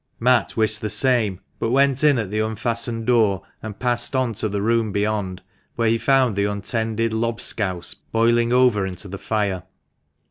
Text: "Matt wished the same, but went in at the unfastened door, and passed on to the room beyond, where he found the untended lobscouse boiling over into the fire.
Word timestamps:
"Matt 0.29 0.57
wished 0.57 0.81
the 0.81 0.89
same, 0.89 1.41
but 1.59 1.69
went 1.69 2.03
in 2.03 2.17
at 2.17 2.31
the 2.31 2.39
unfastened 2.39 3.05
door, 3.05 3.43
and 3.61 3.77
passed 3.77 4.15
on 4.15 4.33
to 4.33 4.49
the 4.49 4.59
room 4.63 4.91
beyond, 4.91 5.43
where 5.75 5.89
he 5.89 5.99
found 5.99 6.35
the 6.35 6.45
untended 6.45 7.13
lobscouse 7.13 7.93
boiling 8.11 8.51
over 8.51 8.87
into 8.87 9.07
the 9.07 9.19
fire. 9.19 9.61